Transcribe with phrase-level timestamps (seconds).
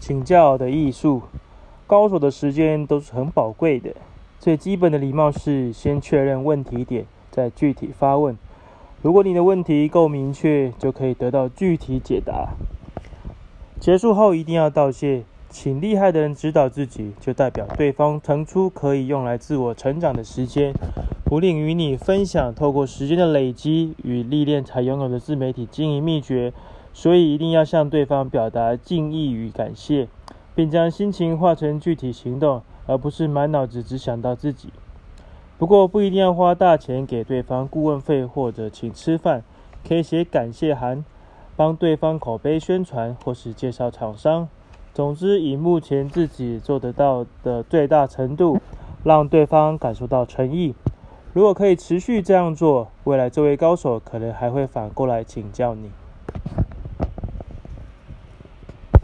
[0.00, 1.22] 请教的艺术，
[1.86, 3.90] 高手的时间都是很宝贵的。
[4.40, 8.38] 最基本的礼貌是先确认问题点，再具体发问。
[9.02, 12.50] 如果你的问题够明确，就可以得到具体解答。
[13.80, 20.72] 结束后一定要道谢，请厉害的人指导自己，就代表对方腾出可以用来自我成长的时间，
[21.24, 26.52] 不吝与你分享透过时间的累积与历练才拥有的自媒体经营秘诀。
[26.92, 30.08] 所以一定要向对方表达敬意与感谢，
[30.54, 34.72] 并将心情化成具体行动，而不是满脑子只想到自己。
[35.58, 39.42] 不过不一定要花大钱给对方顾问费或者请吃饭，
[39.86, 41.04] 可以写感谢函，
[41.56, 44.48] 帮对方口碑宣传或是介绍厂商。
[44.94, 48.58] 总之，以目前自己做得到的最大程度，
[49.04, 50.74] 让对方感受到诚意。
[51.32, 55.90] 如果可以持续这样做，未来这位高手可能还会反过来请教你。